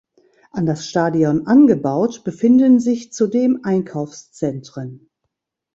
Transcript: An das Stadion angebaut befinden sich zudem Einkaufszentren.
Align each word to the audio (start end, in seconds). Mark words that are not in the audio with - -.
An 0.49 0.65
das 0.65 0.87
Stadion 0.87 1.45
angebaut 1.45 2.23
befinden 2.23 2.79
sich 2.79 3.13
zudem 3.13 3.59
Einkaufszentren. 3.61 5.11